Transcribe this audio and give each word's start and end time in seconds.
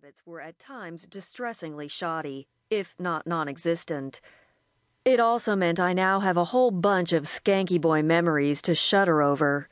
habits 0.00 0.22
were 0.24 0.40
at 0.40 0.56
times 0.60 1.08
distressingly 1.08 1.88
shoddy, 1.88 2.46
if 2.70 2.94
not 3.00 3.26
non 3.26 3.48
existent. 3.48 4.20
It 5.04 5.18
also 5.18 5.56
meant 5.56 5.80
I 5.80 5.92
now 5.92 6.20
have 6.20 6.36
a 6.36 6.52
whole 6.54 6.70
bunch 6.70 7.12
of 7.12 7.24
skanky 7.24 7.80
boy 7.80 8.04
memories 8.04 8.62
to 8.62 8.76
shudder 8.76 9.20
over. 9.20 9.68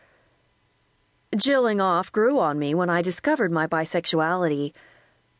Jilling 1.36 1.80
off 1.80 2.10
grew 2.10 2.40
on 2.40 2.58
me 2.58 2.74
when 2.74 2.90
I 2.90 3.02
discovered 3.02 3.52
my 3.52 3.68
bisexuality. 3.68 4.72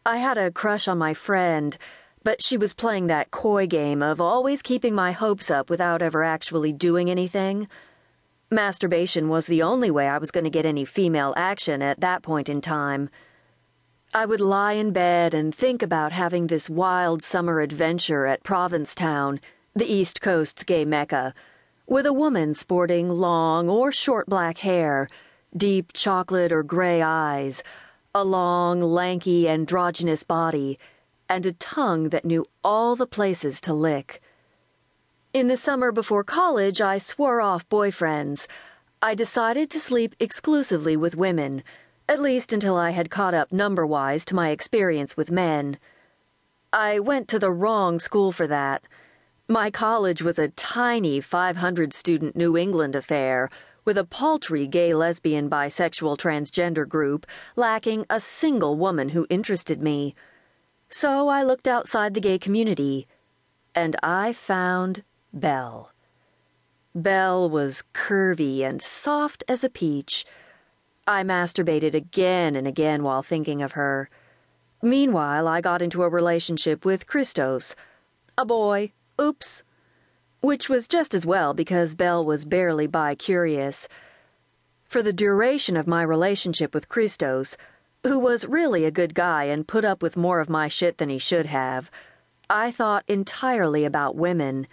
I 0.05 0.19
had 0.19 0.39
a 0.39 0.53
crush 0.53 0.87
on 0.87 0.99
my 0.99 1.15
friend, 1.15 1.77
but 2.23 2.41
she 2.41 2.57
was 2.57 2.73
playing 2.73 3.09
that 3.09 3.33
coy 3.33 3.67
game 3.67 4.05
of 4.05 4.21
always 4.21 4.63
keeping 4.63 4.95
my 4.95 5.11
hopes 5.11 5.51
up 5.51 5.69
without 5.69 6.01
ever 6.01 6.23
actually 6.23 6.73
doing 6.73 7.11
anything. 7.11 7.67
Masturbation 8.53 9.29
was 9.29 9.49
the 9.49 9.63
only 9.63 9.91
way 9.91 10.07
I 10.07 10.19
was 10.19 10.31
going 10.31 10.45
to 10.45 10.59
get 10.59 10.65
any 10.65 10.85
female 10.85 11.35
action 11.37 11.83
at 11.83 11.99
that 12.03 12.23
point 12.23 12.49
in 12.49 12.61
time. 12.61 13.11
I 14.15 14.25
would 14.25 14.41
lie 14.41 14.73
in 14.73 14.93
bed 14.93 15.35
and 15.35 15.55
think 15.55 15.83
about 15.83 16.13
having 16.13 16.47
this 16.47 16.71
wild 16.71 17.23
summer 17.23 17.61
adventure 17.61 18.25
at 18.25 18.45
Provincetown, 18.45 19.41
the 19.75 19.93
East 19.93 20.21
Coast's 20.21 20.63
gay 20.63 20.85
mecca, 20.85 21.35
with 21.87 22.07
a 22.07 22.13
woman 22.13 22.55
sporting 22.55 23.09
long 23.09 23.69
or 23.69 23.93
short 23.93 24.27
black 24.27 24.59
hair, 24.59 25.09
deep 25.57 25.93
chocolate 25.93 26.53
or 26.53 26.63
gray 26.63 27.03
eyes, 27.03 27.63
a 28.15 28.25
long, 28.25 28.81
lanky, 28.81 29.49
androgynous 29.49 30.23
body, 30.23 30.79
and 31.29 31.45
a 31.45 31.53
tongue 31.53 32.09
that 32.11 32.25
knew 32.25 32.47
all 32.65 32.97
the 32.97 33.07
places 33.07 33.61
to 33.61 33.75
lick. 33.75 34.23
In 35.35 35.49
the 35.49 35.57
summer 35.57 35.93
before 35.93 36.25
college, 36.25 36.81
I 36.81 36.99
swore 36.99 37.43
off 37.43 37.69
boyfriends. 37.69 38.47
I 39.03 39.15
decided 39.15 39.69
to 39.71 39.81
sleep 39.81 40.15
exclusively 40.19 40.97
with 40.97 41.17
women 41.17 41.63
at 42.09 42.21
least 42.21 42.53
until 42.53 42.77
I 42.77 42.91
had 42.91 43.11
caught 43.11 43.35
up 43.35 43.53
number 43.53 43.87
wise 43.87 44.25
to 44.27 44.35
my 44.35 44.51
experience 44.51 45.17
with 45.17 45.31
men. 45.31 45.79
I 46.73 46.99
went 46.99 47.29
to 47.29 47.39
the 47.39 47.51
wrong 47.51 47.99
school 47.99 48.33
for 48.33 48.47
that. 48.47 48.85
My 49.49 49.71
college 49.71 50.23
was 50.23 50.39
a 50.39 50.49
tiny 50.49 51.21
500 51.21 51.93
student 51.93 52.37
New 52.37 52.57
England 52.57 52.95
affair 52.95 53.51
with 53.85 53.97
a 53.97 54.05
paltry 54.05 54.67
gay, 54.67 54.93
lesbian, 54.95 55.49
bisexual, 55.49 56.19
transgender 56.19 56.89
group 56.89 57.27
lacking 57.55 58.05
a 58.11 58.21
single 58.21 58.77
woman 58.77 59.11
who 59.11 59.27
interested 59.31 59.83
me. 59.83 60.15
So 60.89 61.29
I 61.29 61.43
looked 61.43 61.69
outside 61.69 62.15
the 62.15 62.21
gay 62.21 62.39
community 62.39 63.07
and 63.75 63.97
I 64.03 64.33
found 64.33 65.03
Belle. 65.33 65.93
Belle 66.95 67.49
was 67.49 67.85
curvy 67.95 68.63
and 68.63 68.81
soft 68.81 69.45
as 69.49 69.63
a 69.63 69.69
peach 69.69 70.25
I 71.09 71.23
masturbated 71.23 71.95
again 71.95 72.57
and 72.57 72.67
again 72.67 73.05
while 73.05 73.23
thinking 73.23 73.63
of 73.63 73.73
her. 73.73 74.11
Meanwhile, 74.83 75.47
I 75.47 75.61
got 75.61 75.81
into 75.81 76.03
a 76.03 76.09
relationship 76.09 76.85
with 76.85 77.07
Christos. 77.07 77.77
A 78.37 78.45
boy. 78.45 78.93
Oops. 79.21 79.63
Which 80.41 80.69
was 80.69 80.89
just 80.89 81.15
as 81.15 81.25
well 81.25 81.55
because 81.55 81.95
Belle 81.95 82.25
was 82.25 82.45
barely 82.45 82.89
bi 82.89 83.15
curious. 83.15 83.87
For 84.85 85.01
the 85.01 85.13
duration 85.13 85.77
of 85.77 85.87
my 85.87 86.03
relationship 86.03 86.75
with 86.75 86.89
Christos, 86.89 87.57
who 88.03 88.19
was 88.19 88.45
really 88.45 88.85
a 88.85 88.91
good 88.91 89.15
guy 89.15 89.45
and 89.45 89.67
put 89.67 89.85
up 89.85 90.03
with 90.03 90.17
more 90.17 90.41
of 90.41 90.51
my 90.51 90.67
shit 90.67 90.99
than 90.99 91.09
he 91.09 91.19
should 91.19 91.47
have, 91.47 91.89
I 92.51 92.73
thought 92.73 93.05
entirely 93.07 93.85
about 93.85 94.17
women. 94.17 94.67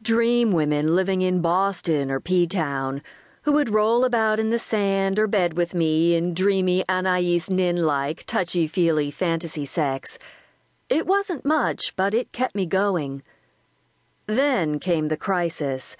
Dream 0.00 0.52
women 0.52 0.94
living 0.94 1.20
in 1.20 1.42
Boston 1.42 2.10
or 2.10 2.20
P 2.20 2.46
Town 2.46 3.02
who 3.48 3.54
would 3.54 3.72
roll 3.72 4.04
about 4.04 4.38
in 4.38 4.50
the 4.50 4.58
sand 4.58 5.18
or 5.18 5.26
bed 5.26 5.54
with 5.54 5.72
me 5.72 6.14
in 6.14 6.34
dreamy 6.34 6.86
Anais 6.86 7.40
Nin 7.48 7.76
like, 7.76 8.24
touchy 8.24 8.66
feely 8.66 9.10
fantasy 9.10 9.64
sex. 9.64 10.18
It 10.90 11.06
wasn't 11.06 11.46
much, 11.46 11.96
but 11.96 12.12
it 12.12 12.30
kept 12.30 12.54
me 12.54 12.66
going. 12.66 13.22
Then 14.26 14.78
came 14.78 15.08
the 15.08 15.16
crisis. 15.16 15.96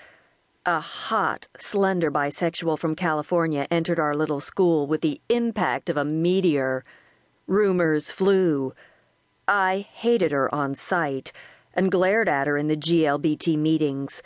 A 0.66 0.80
hot, 0.80 1.48
slender 1.56 2.11
bisexual 2.11 2.78
from 2.78 2.95
California 2.95 3.67
entered 3.70 3.98
our 3.98 4.14
little 4.14 4.40
school 4.42 4.86
with 4.86 5.00
the 5.00 5.18
impact 5.30 5.89
of 5.89 5.96
a 5.96 6.05
meteor. 6.05 6.84
Rumors 7.46 8.12
flew. 8.12 8.74
I 9.48 9.86
hated 9.90 10.33
her 10.33 10.55
on 10.55 10.74
sight 10.74 11.33
and 11.73 11.90
glared 11.90 12.28
at 12.28 12.46
her 12.46 12.58
in 12.58 12.68
the 12.68 12.77
GLBT 12.77 13.56
meetings. 13.56 14.23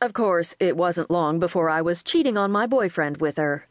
Of 0.00 0.12
course, 0.12 0.54
it 0.60 0.76
wasn't 0.76 1.10
long 1.10 1.38
before 1.38 1.70
I 1.70 1.80
was 1.80 2.02
cheating 2.02 2.36
on 2.36 2.52
my 2.52 2.66
boyfriend 2.66 3.16
with 3.16 3.38
her. 3.38 3.66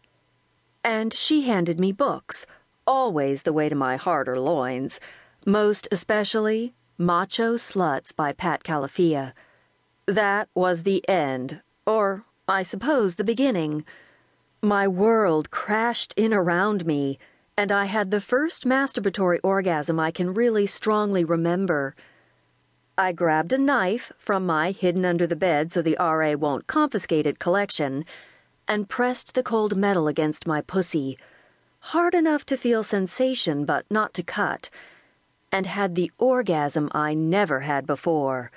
And 0.84 1.13
she 1.13 1.44
handed 1.44 1.80
me 1.80 1.91
books, 1.91 2.47
always 2.88 3.44
the 3.44 3.53
way 3.53 3.69
to 3.69 3.75
my 3.75 3.96
heart 3.96 4.28
or 4.28 4.40
loins, 4.40 5.00
most 5.46 5.88
especially 5.91 6.74
Macho 6.97 7.56
Sluts 7.56 8.16
by 8.16 8.34
Pat 8.34 8.64
Califia. 8.64 9.34
That 10.08 10.50
was 10.56 10.81
the 10.84 11.08
end, 11.08 11.62
or 11.85 12.24
I 12.47 12.64
suppose 12.64 13.16
the 13.16 13.24
beginning. 13.24 13.85
My 14.64 14.88
world 14.88 15.52
crashed 15.52 16.14
in 16.18 16.34
around 16.34 16.88
me, 16.88 17.19
and 17.56 17.72
I 17.72 17.85
had 17.85 18.09
the 18.09 18.22
first 18.22 18.66
masturbatory 18.66 19.40
orgasm 19.44 20.00
I 20.00 20.09
can 20.09 20.34
really 20.34 20.66
strongly 20.66 21.24
remember. 21.24 21.94
I 22.97 23.11
grabbed 23.11 23.51
a 23.51 23.57
knife 23.57 24.13
from 24.17 24.45
my 24.45 24.72
hidden 24.72 25.03
under 25.03 25.28
the 25.28 25.35
bed 25.35 25.72
so 25.72 25.81
the 25.81 25.97
RA 26.00 26.33
won't 26.33 26.67
confiscate 26.67 27.25
it 27.25 27.39
collection 27.39 28.06
and 28.69 28.88
pressed 28.88 29.35
the 29.35 29.44
cold 29.44 29.75
metal 29.75 30.07
against 30.07 30.47
my 30.47 30.61
pussy, 30.61 31.17
hard 31.79 32.16
enough 32.16 32.45
to 32.45 32.57
feel 32.57 32.84
sensation 32.84 33.66
but 33.66 33.85
not 33.91 34.13
to 34.13 34.23
cut, 34.23 34.69
and 35.51 35.66
had 35.66 35.95
the 35.95 36.09
orgasm 36.17 36.89
I 36.94 37.13
never 37.13 37.61
had 37.61 37.85
before. 37.85 38.50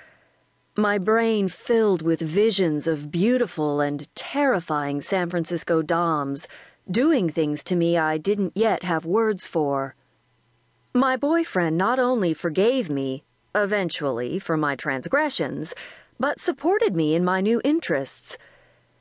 My 0.77 0.97
brain 0.97 1.49
filled 1.49 2.01
with 2.01 2.21
visions 2.21 2.87
of 2.87 3.11
beautiful 3.11 3.81
and 3.81 4.13
terrifying 4.15 5.01
San 5.01 5.29
Francisco 5.29 5.81
Doms 5.81 6.47
doing 6.89 7.29
things 7.29 7.61
to 7.65 7.75
me 7.75 7.97
I 7.97 8.17
didn't 8.17 8.55
yet 8.55 8.83
have 8.83 9.03
words 9.03 9.47
for. 9.47 9.95
My 10.93 11.17
boyfriend 11.17 11.77
not 11.77 11.99
only 11.99 12.33
forgave 12.33 12.89
me, 12.89 13.23
eventually, 13.55 14.39
for 14.39 14.57
my 14.57 14.75
transgressions, 14.75 15.73
but 16.19 16.39
supported 16.39 16.95
me 16.95 17.15
in 17.15 17.23
my 17.23 17.41
new 17.41 17.61
interests. 17.63 18.37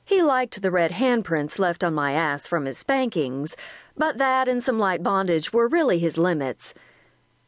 He 0.04 0.22
liked 0.22 0.62
the 0.62 0.70
red 0.70 0.92
handprints 0.92 1.59
left 1.59 1.84
on 1.84 1.92
my 1.92 2.12
ass 2.12 2.47
from 2.47 2.64
his 2.64 2.78
spankings, 2.78 3.56
but 3.97 4.16
that 4.19 4.48
and 4.48 4.62
some 4.62 4.78
light 4.78 5.03
bondage 5.03 5.53
were 5.53 5.69
really 5.69 5.98
his 5.98 6.16
limits. 6.16 6.72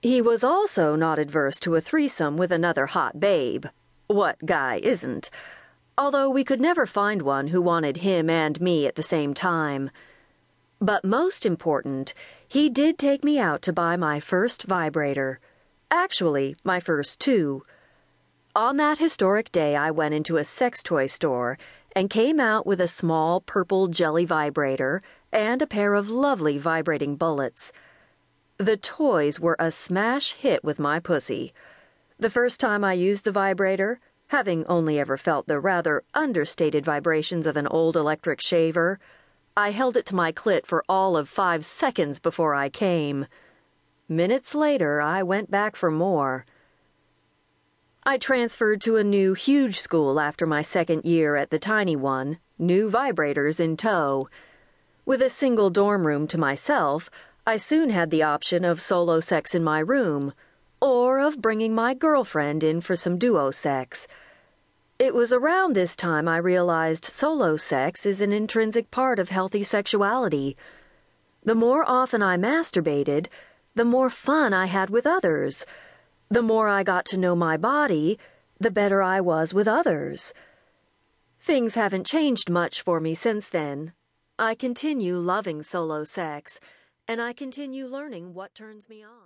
He 0.03 0.21
was 0.21 0.43
also 0.43 0.97
not 0.97 1.19
adverse 1.19 1.61
to 1.61 1.75
a 1.75 1.81
threesome 1.81 2.37
with 2.37 2.53
another 2.53 2.87
hot 2.87 3.21
babe. 3.21 3.67
What 4.07 4.45
guy 4.45 4.81
isn't? 4.83 5.31
Although 5.97 6.31
we 6.31 6.45
could 6.45 6.61
never 6.61 6.87
find 6.87 7.23
one 7.23 7.49
who 7.49 7.63
wanted 7.63 7.99
him 7.99 8.29
and 8.29 8.61
me 8.61 8.87
at 8.87 8.95
the 8.95 9.03
same 9.03 9.35
time. 9.35 9.91
But 10.81 11.05
most 11.05 11.45
important, 11.45 12.15
he 12.49 12.71
did 12.71 12.99
take 12.99 13.23
me 13.23 13.39
out 13.39 13.61
to 13.63 13.73
buy 13.73 13.97
my 13.97 14.19
first 14.19 14.65
vibrator. 14.65 15.39
Actually, 15.91 16.55
my 16.63 16.79
first 16.79 17.19
two. 17.19 17.63
On 18.55 18.77
that 18.77 18.99
historic 18.99 19.51
day, 19.51 19.75
I 19.75 19.91
went 19.91 20.15
into 20.15 20.37
a 20.37 20.45
sex 20.45 20.85
toy 20.85 21.09
store 21.09 21.59
and 21.97 22.09
came 22.09 22.39
out 22.39 22.65
with 22.65 22.81
a 22.81 22.87
small 22.87 23.41
purple 23.41 23.89
jelly 23.89 24.25
vibrator 24.25 25.03
and 25.33 25.61
a 25.61 25.67
pair 25.67 25.95
of 25.95 26.09
lovely 26.09 26.59
vibrating 26.59 27.17
bullets. 27.17 27.73
The 28.57 28.77
toys 28.77 29.41
were 29.41 29.57
a 29.59 29.73
smash 29.73 30.33
hit 30.35 30.63
with 30.63 30.79
my 30.79 31.01
pussy. 31.01 31.53
The 32.19 32.31
first 32.31 32.61
time 32.61 32.85
I 32.85 32.93
used 32.93 33.25
the 33.25 33.33
vibrator, 33.33 33.99
having 34.29 34.65
only 34.67 35.01
ever 35.01 35.17
felt 35.17 35.49
the 35.49 35.59
rather 35.59 36.05
understated 36.15 36.85
vibrations 36.85 37.47
of 37.47 37.57
an 37.57 37.67
old 37.67 37.97
electric 37.97 38.41
shaver, 38.41 39.01
I 39.57 39.73
held 39.73 39.97
it 39.97 40.07
to 40.07 40.15
my 40.15 40.31
clit 40.31 40.67
for 40.67 40.85
all 40.89 41.17
of 41.17 41.29
five 41.29 41.65
seconds 41.65 42.21
before 42.21 42.55
I 42.55 42.69
came. 42.69 43.27
Minutes 44.13 44.57
later, 44.57 45.01
I 45.01 45.23
went 45.23 45.53
back 45.53 45.77
for 45.77 45.89
more. 45.89 46.45
I 48.03 48.19
transferred 48.19 48.81
to 48.81 48.97
a 48.97 49.05
new 49.05 49.35
huge 49.35 49.79
school 49.79 50.19
after 50.19 50.47
my 50.47 50.63
second 50.63 51.05
year 51.05 51.37
at 51.37 51.51
the 51.51 51.61
tiny 51.61 51.95
one, 51.95 52.41
new 52.59 52.91
vibrators 52.91 53.61
in 53.61 53.77
tow. 53.77 54.29
With 55.07 55.23
a 55.23 55.31
single 55.31 55.71
dorm 55.71 56.09
room 56.09 56.27
to 56.27 56.39
myself, 56.39 57.09
I 57.47 57.57
soon 57.57 57.91
had 57.91 58.11
the 58.11 58.25
option 58.25 58.65
of 58.65 58.81
solo 58.81 59.21
sex 59.21 59.55
in 59.55 59.63
my 59.63 59.79
room, 59.79 60.33
or 60.81 61.21
of 61.21 61.41
bringing 61.41 61.73
my 61.73 61.95
girlfriend 61.95 62.65
in 62.65 62.81
for 62.81 62.97
some 62.97 63.17
duo 63.17 63.53
sex. 63.53 64.09
It 64.99 65.15
was 65.15 65.33
around 65.33 65.77
this 65.77 65.95
time 65.95 66.27
I 66.27 66.39
realized 66.39 67.05
solo 67.05 67.57
sex 67.57 68.05
is 68.05 68.21
an 68.21 68.33
intrinsic 68.33 68.91
part 68.91 69.21
of 69.21 69.29
healthy 69.29 69.63
sexuality. 69.63 70.57
The 71.45 71.55
more 71.55 71.89
often 71.89 72.25
I 72.25 72.37
masturbated, 72.37 73.29
the 73.75 73.85
more 73.85 74.11
fun 74.11 74.53
I 74.53 74.67
had 74.67 74.91
with 74.91 75.07
others. 75.07 75.65
The 76.29 76.43
more 76.43 76.69
I 76.69 76.83
got 76.83 77.05
to 77.07 77.17
know 77.17 77.35
my 77.35 77.57
body, 77.57 78.19
the 78.59 78.71
better 78.71 79.03
I 79.03 79.21
was 79.21 79.55
with 79.55 79.67
others. 79.67 80.33
Things 81.41 81.75
haven't 81.75 82.07
changed 82.07 82.51
much 82.51 82.83
for 82.83 83.01
me 83.01 83.15
since 83.15 83.49
then. 83.49 83.93
I 84.39 84.55
continue 84.55 85.17
loving 85.19 85.63
solo 85.63 86.05
sex, 86.05 86.61
and 87.09 87.21
I 87.21 87.33
continue 87.33 87.87
learning 87.87 88.35
what 88.35 88.55
turns 88.55 88.89
me 88.89 89.03
on. 89.03 89.11